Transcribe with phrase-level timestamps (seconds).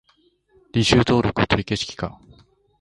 [0.73, 2.17] 履修登録取り消し期間